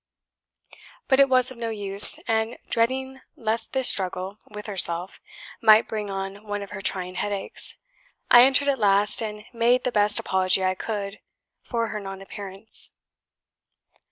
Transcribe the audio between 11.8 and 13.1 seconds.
her non appearance.